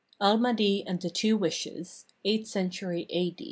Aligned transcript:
AL 0.19 0.35
MAHDI 0.39 0.83
AND 0.87 0.99
THE 0.99 1.11
TWO 1.11 1.37
WISHES 1.37 2.05
[Eighth 2.25 2.47
century 2.47 3.05
a. 3.11 3.35